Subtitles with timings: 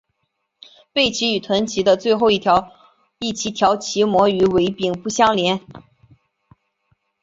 [0.93, 2.71] 背鳍与臀鳍的最后一鳍
[3.53, 5.61] 条鳍膜与尾柄不相连。